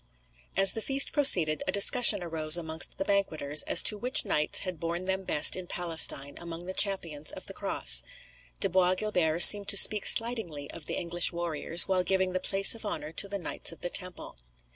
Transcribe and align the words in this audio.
As 0.57 0.71
the 0.73 0.81
feast 0.81 1.11
proceeded, 1.13 1.61
a 1.67 1.71
discussion 1.71 2.23
arose 2.23 2.57
amongst 2.57 2.97
the 2.97 3.05
banqueters 3.05 3.61
as 3.67 3.83
to 3.83 3.99
which 3.99 4.25
knights 4.25 4.61
had 4.61 4.79
borne 4.79 5.05
them 5.05 5.25
best 5.25 5.55
in 5.55 5.67
Palestine 5.67 6.39
among 6.39 6.65
the 6.65 6.73
champions 6.73 7.31
of 7.31 7.45
the 7.45 7.53
Cross. 7.53 8.03
De 8.59 8.67
Bois 8.67 8.95
Guilbert 8.95 9.43
seemed 9.43 9.67
to 9.67 9.77
speak 9.77 10.07
slightingly 10.07 10.71
of 10.71 10.87
the 10.87 10.95
English 10.95 11.31
warriors, 11.31 11.87
while 11.87 12.01
giving 12.03 12.33
the 12.33 12.39
place 12.39 12.73
of 12.73 12.83
honour 12.83 13.11
to 13.11 13.27
the 13.27 13.37
Knights 13.37 13.71
of 13.71 13.81
the 13.81 13.91
Temple. 13.91 14.37